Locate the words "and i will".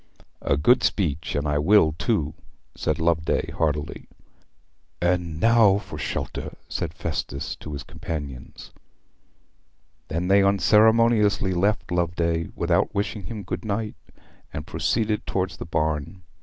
1.35-1.91